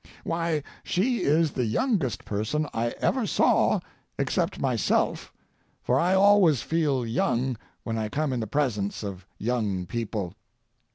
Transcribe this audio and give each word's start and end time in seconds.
Why, 0.23 0.63
she 0.83 1.17
is 1.19 1.51
the 1.51 1.63
youngest 1.65 2.25
person 2.25 2.65
I 2.73 2.87
ever 3.01 3.27
saw, 3.27 3.79
except 4.17 4.59
myself—for 4.59 5.99
I 5.99 6.15
always 6.15 6.63
feel 6.63 7.05
young 7.05 7.55
when 7.83 7.99
I 7.99 8.09
come 8.09 8.33
in 8.33 8.39
the 8.39 8.47
presence 8.47 9.03
of 9.03 9.27
young 9.37 9.85
people. 9.85 10.33